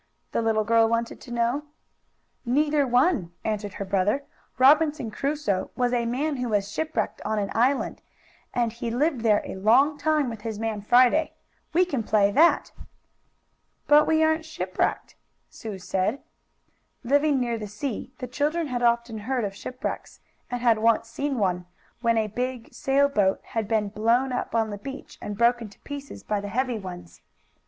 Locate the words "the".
0.31-0.41, 17.59-17.67, 18.17-18.25, 24.71-24.79, 26.41-26.49